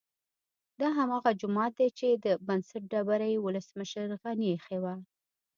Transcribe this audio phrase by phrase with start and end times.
[0.79, 4.95] دا هماغه جومات دی چې د بنسټ ډبره یې ولسمشر غني ايښې وه